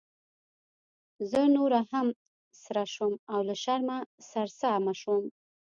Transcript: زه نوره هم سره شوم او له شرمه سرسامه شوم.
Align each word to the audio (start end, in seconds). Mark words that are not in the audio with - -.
زه 1.29 1.41
نوره 1.55 1.81
هم 1.91 2.07
سره 2.63 2.83
شوم 2.93 3.13
او 3.31 3.39
له 3.47 3.55
شرمه 3.63 3.97
سرسامه 4.29 4.93
شوم. 5.01 5.23